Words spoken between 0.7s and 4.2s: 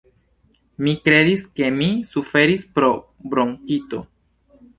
Mi kredis ke mi suferis pro bronkito!